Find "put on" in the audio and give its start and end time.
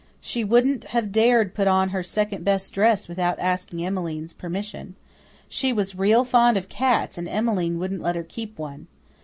1.53-1.89